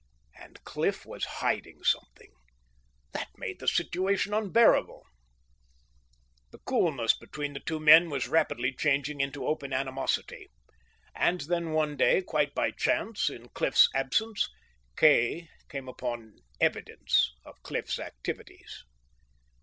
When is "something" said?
1.83-2.31